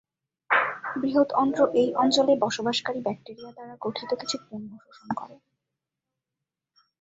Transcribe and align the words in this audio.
বৃহৎ 0.95 1.29
অন্ত্র 1.33 1.61
এই 1.73 1.89
অঞ্চলে 1.95 2.33
বসবাসকারী 2.43 2.99
ব্যাকটেরিয়া 3.01 3.51
দ্বারা 3.51 3.75
গঠিত 3.81 4.11
কিছু 4.21 4.37
পণ্য 4.45 4.69
শোষণ 4.85 5.09
করে। 5.15 5.35